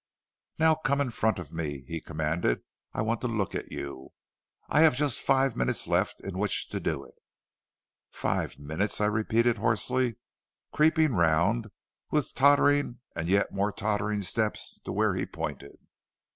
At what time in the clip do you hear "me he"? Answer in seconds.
1.53-2.01